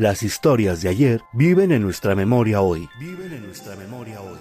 Las 0.00 0.22
historias 0.22 0.80
de 0.80 0.88
ayer 0.88 1.20
viven 1.34 1.72
en 1.72 1.82
nuestra 1.82 2.14
memoria 2.14 2.62
hoy. 2.62 2.88
Viven 2.98 3.34
en 3.34 3.44
nuestra 3.44 3.76
memoria 3.76 4.22
hoy. 4.22 4.38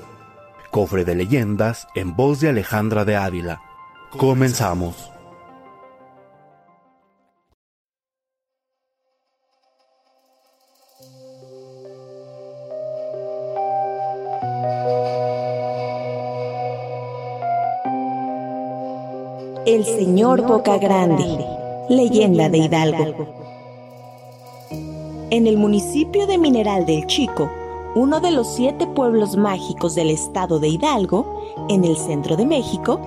Cofre 0.72 1.04
de 1.04 1.15
leyendas 1.15 1.85
en 1.96 2.15
voz 2.15 2.40
de 2.40 2.48
Alejandra 2.48 3.04
de 3.04 3.18
Ávila. 3.18 3.62
Comenzamos. 4.18 5.12
El 19.65 19.84
señor 19.84 20.43
Boca 20.43 20.77
Grande, 20.77 21.46
leyenda 21.90 22.48
de 22.48 22.60
Hidalgo. 22.60 23.49
En 25.32 25.46
el 25.46 25.58
municipio 25.58 26.26
de 26.26 26.40
Mineral 26.40 26.88
del 26.88 27.05
Chico, 27.05 27.52
uno 27.94 28.20
de 28.20 28.32
los 28.32 28.48
siete 28.55 28.88
pueblos 28.88 29.38
mágicos 29.38 29.94
del 29.94 30.10
estado 30.10 30.60
de 30.60 30.70
Hidalgo, 30.70 31.68
en 31.70 31.84
el 31.84 31.98
centro 31.98 32.36
de 32.36 32.48
México, 32.48 32.99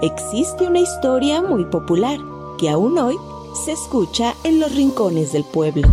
existe 0.00 0.68
una 0.68 0.78
historia 0.78 1.42
muy 1.42 1.64
popular 1.64 2.20
que 2.58 2.70
aún 2.70 2.96
hoy 2.96 3.16
se 3.64 3.72
escucha 3.72 4.34
en 4.44 4.60
los 4.60 4.72
rincones 4.72 5.32
del 5.32 5.42
pueblo. 5.42 5.88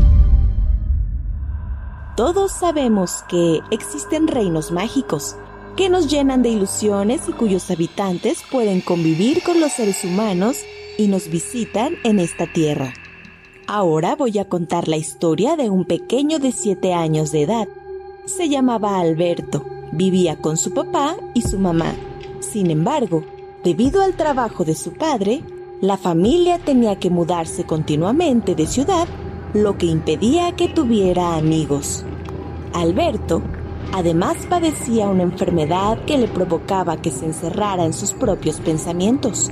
Todos 2.16 2.52
sabemos 2.52 3.23
que 3.28 3.62
existen 3.72 4.28
reinos 4.28 4.72
mágicos 4.72 5.36
que 5.76 5.90
nos 5.90 6.12
llenan 6.12 6.44
de 6.44 6.50
ilusiones 6.50 7.28
y 7.28 7.32
cuyos 7.32 7.72
habitantes 7.72 8.44
pueden 8.52 8.82
convivir 8.82 9.42
con 9.42 9.60
los 9.60 9.72
seres 9.72 10.04
humanos 10.04 10.58
y 11.00 11.08
nos 11.08 11.28
visitan 11.28 11.95
en 12.04 12.20
esta 12.20 12.45
tierra. 12.45 12.94
Ahora 13.73 14.17
voy 14.17 14.38
a 14.38 14.44
contar 14.44 14.89
la 14.89 14.97
historia 14.97 15.55
de 15.55 15.69
un 15.69 15.86
pequeño 15.86 16.39
de 16.39 16.52
7 16.52 16.94
años 16.94 17.31
de 17.31 17.44
edad. 17.44 17.69
Se 18.25 18.50
llamaba 18.50 19.00
Alberto, 19.00 19.64
vivía 19.94 20.36
con 20.36 20.58
su 20.58 20.73
papá 20.73 21.16
y 21.33 21.44
su 21.44 21.58
mamá. 21.58 21.95
Sin 22.42 22.69
embargo, 22.69 23.23
debido 23.64 24.02
al 24.02 24.16
trabajo 24.17 24.66
de 24.66 24.75
su 24.75 24.92
padre, 24.92 25.42
la 25.80 25.95
familia 25.95 26.60
tenía 26.60 26.99
que 26.99 27.10
mudarse 27.10 27.64
continuamente 27.64 28.55
de 28.55 28.67
ciudad, 28.67 29.08
lo 29.54 29.77
que 29.77 29.86
impedía 29.86 30.52
que 30.52 30.67
tuviera 30.67 31.37
amigos. 31.37 32.04
Alberto 32.73 33.42
Además 33.93 34.36
padecía 34.49 35.08
una 35.08 35.23
enfermedad 35.23 36.04
que 36.04 36.17
le 36.17 36.27
provocaba 36.27 36.98
que 36.98 37.11
se 37.11 37.26
encerrara 37.26 37.86
en 37.86 37.93
sus 37.93 38.11
propios 38.11 38.60
pensamientos. 38.60 39.49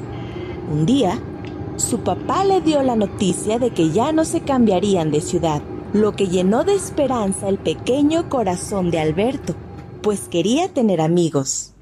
Un 0.69 0.85
día, 0.85 1.19
su 1.79 2.00
papá 2.00 2.44
le 2.44 2.62
dio 2.62 2.84
la 2.84 2.95
noticia 2.95 3.59
de 3.59 3.72
que 3.72 3.91
ya 3.91 4.12
no 4.12 4.25
se 4.25 4.41
cambiarían 4.41 5.12
de 5.12 5.22
ciudad, 5.22 5.62
lo 5.94 6.16
que 6.16 6.28
llenó 6.28 6.63
de 6.63 6.75
esperanza 6.75 7.50
el 7.50 7.57
pequeño 7.57 8.29
corazón 8.29 8.91
de 8.91 9.00
Alberto, 9.00 9.56
pues 10.01 10.28
quería 10.29 10.69
tener 10.69 11.01
amigos. 11.01 11.73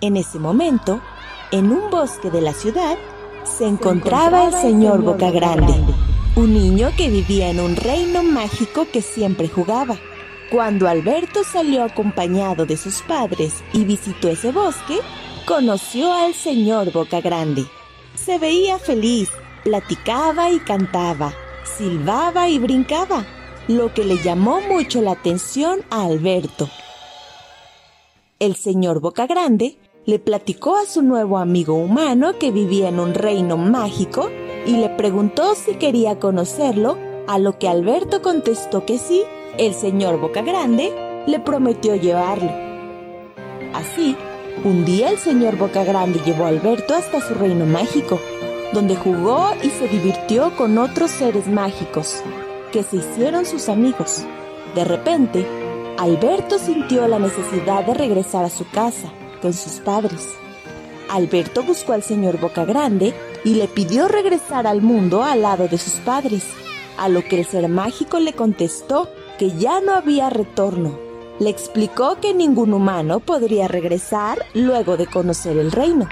En 0.00 0.16
ese 0.16 0.38
momento, 0.38 1.00
en 1.50 1.72
un 1.72 1.90
bosque 1.90 2.30
de 2.30 2.40
la 2.40 2.52
ciudad, 2.52 2.96
se 3.44 3.66
encontraba 3.66 4.46
el 4.46 4.52
señor 4.52 5.02
Bocagrande, 5.02 5.74
un 6.34 6.52
niño 6.52 6.90
que 6.96 7.08
vivía 7.08 7.48
en 7.48 7.60
un 7.60 7.76
reino 7.76 8.22
mágico 8.22 8.86
que 8.92 9.02
siempre 9.02 9.48
jugaba. 9.48 9.96
Cuando 10.50 10.88
Alberto 10.88 11.42
salió 11.44 11.82
acompañado 11.82 12.66
de 12.66 12.76
sus 12.76 13.02
padres 13.02 13.64
y 13.72 13.84
visitó 13.84 14.28
ese 14.28 14.52
bosque, 14.52 14.98
conoció 15.44 16.12
al 16.12 16.34
señor 16.34 16.92
Bocagrande. 16.92 17.66
Se 18.14 18.38
veía 18.38 18.78
feliz, 18.78 19.30
platicaba 19.66 20.48
y 20.52 20.60
cantaba, 20.60 21.34
silbaba 21.64 22.48
y 22.48 22.60
brincaba, 22.60 23.26
lo 23.66 23.92
que 23.92 24.04
le 24.04 24.16
llamó 24.18 24.60
mucho 24.60 25.02
la 25.02 25.10
atención 25.10 25.80
a 25.90 26.04
Alberto. 26.04 26.70
El 28.38 28.54
señor 28.54 29.00
Bocagrande 29.00 29.76
le 30.04 30.20
platicó 30.20 30.76
a 30.76 30.86
su 30.86 31.02
nuevo 31.02 31.36
amigo 31.36 31.74
humano 31.74 32.38
que 32.38 32.52
vivía 32.52 32.90
en 32.90 33.00
un 33.00 33.12
reino 33.12 33.56
mágico 33.56 34.30
y 34.66 34.76
le 34.76 34.88
preguntó 34.90 35.56
si 35.56 35.74
quería 35.74 36.20
conocerlo, 36.20 36.96
a 37.26 37.40
lo 37.40 37.58
que 37.58 37.68
Alberto 37.68 38.22
contestó 38.22 38.86
que 38.86 38.98
sí 38.98 39.24
el 39.58 39.74
señor 39.74 40.20
Bocagrande 40.20 41.24
le 41.26 41.40
prometió 41.40 41.96
llevarlo. 41.96 42.52
Así, 43.74 44.14
un 44.62 44.84
día 44.84 45.10
el 45.10 45.18
señor 45.18 45.56
Bocagrande 45.56 46.20
llevó 46.24 46.44
a 46.44 46.48
Alberto 46.50 46.94
hasta 46.94 47.20
su 47.20 47.34
reino 47.34 47.66
mágico, 47.66 48.20
donde 48.72 48.96
jugó 48.96 49.50
y 49.62 49.70
se 49.70 49.88
divirtió 49.88 50.54
con 50.56 50.78
otros 50.78 51.10
seres 51.10 51.46
mágicos, 51.46 52.22
que 52.72 52.82
se 52.82 52.96
hicieron 52.96 53.46
sus 53.46 53.68
amigos. 53.68 54.24
De 54.74 54.84
repente, 54.84 55.46
Alberto 55.98 56.58
sintió 56.58 57.08
la 57.08 57.18
necesidad 57.18 57.84
de 57.84 57.94
regresar 57.94 58.44
a 58.44 58.50
su 58.50 58.68
casa, 58.68 59.10
con 59.40 59.52
sus 59.52 59.74
padres. 59.80 60.28
Alberto 61.08 61.62
buscó 61.62 61.92
al 61.92 62.02
señor 62.02 62.38
Bocagrande 62.38 63.14
y 63.44 63.54
le 63.54 63.68
pidió 63.68 64.08
regresar 64.08 64.66
al 64.66 64.82
mundo 64.82 65.22
al 65.22 65.42
lado 65.42 65.68
de 65.68 65.78
sus 65.78 65.94
padres, 66.00 66.44
a 66.98 67.08
lo 67.08 67.22
que 67.24 67.38
el 67.40 67.46
ser 67.46 67.68
mágico 67.68 68.18
le 68.18 68.32
contestó 68.32 69.08
que 69.38 69.52
ya 69.52 69.80
no 69.80 69.94
había 69.94 70.30
retorno. 70.30 70.98
Le 71.38 71.50
explicó 71.50 72.18
que 72.20 72.34
ningún 72.34 72.72
humano 72.72 73.20
podría 73.20 73.68
regresar 73.68 74.44
luego 74.54 74.96
de 74.96 75.06
conocer 75.06 75.56
el 75.58 75.70
reino. 75.70 76.08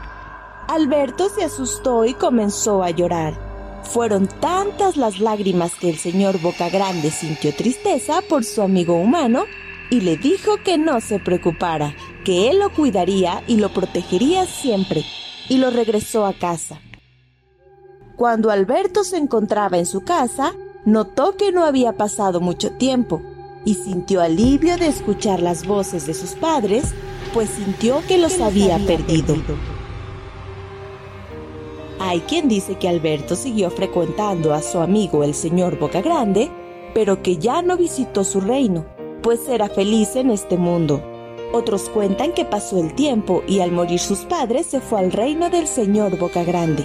Alberto 0.68 1.28
se 1.28 1.44
asustó 1.44 2.04
y 2.04 2.14
comenzó 2.14 2.82
a 2.82 2.90
llorar. 2.90 3.34
Fueron 3.84 4.26
tantas 4.26 4.96
las 4.96 5.20
lágrimas 5.20 5.74
que 5.74 5.90
el 5.90 5.98
señor 5.98 6.40
Bocagrande 6.40 7.10
sintió 7.10 7.54
tristeza 7.54 8.22
por 8.28 8.44
su 8.44 8.62
amigo 8.62 8.94
humano 8.94 9.44
y 9.90 10.00
le 10.00 10.16
dijo 10.16 10.56
que 10.64 10.78
no 10.78 11.00
se 11.00 11.18
preocupara, 11.18 11.94
que 12.24 12.48
él 12.50 12.58
lo 12.60 12.72
cuidaría 12.72 13.44
y 13.46 13.56
lo 13.56 13.72
protegería 13.72 14.46
siempre, 14.46 15.04
y 15.48 15.58
lo 15.58 15.70
regresó 15.70 16.24
a 16.24 16.32
casa. 16.32 16.80
Cuando 18.16 18.50
Alberto 18.50 19.04
se 19.04 19.18
encontraba 19.18 19.76
en 19.76 19.86
su 19.86 20.00
casa, 20.02 20.54
notó 20.84 21.36
que 21.36 21.52
no 21.52 21.64
había 21.64 21.92
pasado 21.92 22.40
mucho 22.40 22.72
tiempo 22.72 23.20
y 23.64 23.74
sintió 23.74 24.22
alivio 24.22 24.76
de 24.78 24.88
escuchar 24.88 25.40
las 25.40 25.66
voces 25.66 26.06
de 26.06 26.14
sus 26.14 26.30
padres, 26.30 26.94
pues 27.32 27.50
sintió 27.50 28.02
que 28.06 28.18
los 28.18 28.40
había 28.40 28.78
perdido. 28.78 29.36
Hay 31.98 32.20
quien 32.20 32.48
dice 32.48 32.76
que 32.76 32.88
Alberto 32.88 33.36
siguió 33.36 33.70
frecuentando 33.70 34.52
a 34.52 34.62
su 34.62 34.78
amigo 34.78 35.22
el 35.24 35.34
señor 35.34 35.78
Bocagrande, 35.78 36.50
pero 36.94 37.22
que 37.22 37.36
ya 37.36 37.62
no 37.62 37.76
visitó 37.76 38.24
su 38.24 38.40
reino, 38.40 38.84
pues 39.22 39.48
era 39.48 39.68
feliz 39.68 40.16
en 40.16 40.30
este 40.30 40.56
mundo. 40.56 41.02
Otros 41.52 41.88
cuentan 41.88 42.32
que 42.32 42.44
pasó 42.44 42.80
el 42.80 42.94
tiempo 42.94 43.42
y 43.46 43.60
al 43.60 43.70
morir 43.70 44.00
sus 44.00 44.20
padres 44.20 44.66
se 44.66 44.80
fue 44.80 44.98
al 44.98 45.12
reino 45.12 45.50
del 45.50 45.68
señor 45.68 46.18
Bocagrande. 46.18 46.84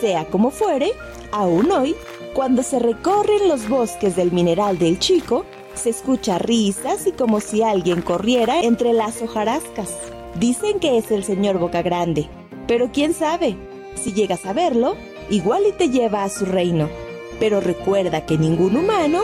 Sea 0.00 0.26
como 0.26 0.50
fuere, 0.50 0.92
aún 1.32 1.70
hoy 1.70 1.96
cuando 2.36 2.62
se 2.62 2.78
recorren 2.78 3.48
los 3.48 3.66
bosques 3.66 4.14
del 4.14 4.30
mineral 4.30 4.78
del 4.78 4.98
Chico, 4.98 5.46
se 5.72 5.88
escucha 5.88 6.36
risas 6.36 7.06
y 7.06 7.12
como 7.12 7.40
si 7.40 7.62
alguien 7.62 8.02
corriera 8.02 8.60
entre 8.60 8.92
las 8.92 9.22
hojarascas. 9.22 9.94
Dicen 10.38 10.78
que 10.78 10.98
es 10.98 11.10
el 11.10 11.24
señor 11.24 11.58
Boca 11.58 11.80
Grande, 11.80 12.28
pero 12.68 12.90
quién 12.92 13.14
sabe, 13.14 13.56
si 13.96 14.12
llegas 14.12 14.46
a 14.46 14.52
verlo, 14.52 14.96
igual 15.30 15.64
y 15.68 15.72
te 15.72 15.88
lleva 15.88 16.24
a 16.24 16.28
su 16.28 16.44
reino. 16.44 16.88
Pero 17.40 17.60
recuerda 17.60 18.24
que 18.24 18.38
ningún 18.38 18.76
humano 18.76 19.22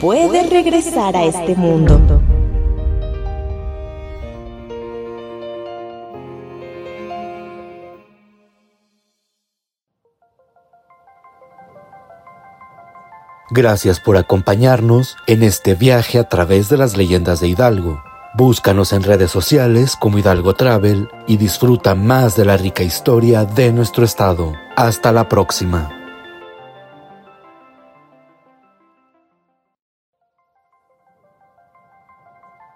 puede, 0.00 0.42
regresar, 0.44 1.16
a 1.16 1.24
este, 1.24 1.40
este 1.40 1.54
mundo. 1.56 2.00
Gracias 13.50 14.00
por 14.00 14.16
acompañarnos 14.16 15.16
en 15.26 15.42
este 15.44 15.74
viaje 15.74 16.18
a 16.18 16.28
través 16.28 16.68
de 16.70 16.76
las 16.76 16.96
leyendas 16.96 17.40
de 17.40 17.48
Hidalgo. 17.48 18.02
Búscanos 18.36 18.92
en 18.92 19.04
redes 19.04 19.30
sociales 19.30 19.94
como 19.94 20.18
Hidalgo 20.18 20.54
Travel 20.54 21.08
y 21.28 21.36
disfruta 21.36 21.94
más 21.94 22.34
de 22.34 22.44
la 22.44 22.56
rica 22.56 22.82
historia 22.82 23.44
de 23.44 23.72
nuestro 23.72 24.04
estado. 24.04 24.52
Hasta 24.74 25.12
la 25.12 25.28
próxima. 25.28 25.88